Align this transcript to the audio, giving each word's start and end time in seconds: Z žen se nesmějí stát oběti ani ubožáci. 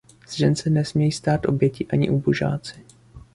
Z 0.27 0.33
žen 0.33 0.55
se 0.55 0.69
nesmějí 0.69 1.11
stát 1.11 1.45
oběti 1.45 1.87
ani 1.87 2.09
ubožáci. 2.09 2.85